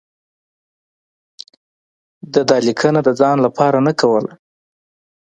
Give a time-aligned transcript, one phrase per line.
[2.33, 4.31] ده دا لیکنه د ځان لپاره نه کوله.